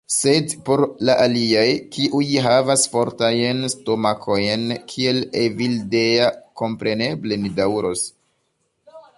Sed 0.11 0.53
por 0.67 0.81
la 1.09 1.15
aliaj, 1.25 1.65
kiuj 1.97 2.29
havas 2.45 2.87
fortajn 2.95 3.61
stomakojn, 3.75 4.65
kiel 4.95 5.23
Evildea. 5.45 6.33
Kompreneble, 6.63 7.43
ni 7.45 7.57
daŭros. 7.61 8.07